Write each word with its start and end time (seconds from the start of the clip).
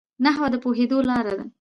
نحوه 0.23 0.47
د 0.53 0.55
پوهېدو 0.63 0.97
لار 1.09 1.25
ده. 1.37 1.41